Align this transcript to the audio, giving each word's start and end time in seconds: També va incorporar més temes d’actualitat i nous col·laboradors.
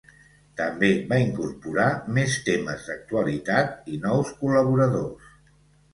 També 0.59 0.87
va 1.11 1.19
incorporar 1.23 1.85
més 2.17 2.39
temes 2.49 2.87
d’actualitat 2.87 3.93
i 3.97 4.03
nous 4.07 4.33
col·laboradors. 4.41 5.33